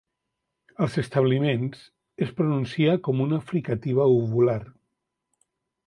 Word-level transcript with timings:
Als 0.85 0.95
establiments, 1.01 1.83
es 2.27 2.33
pronuncia 2.39 2.97
com 3.09 3.23
una 3.27 3.43
fricativa 3.53 4.11
uvular. 4.19 4.61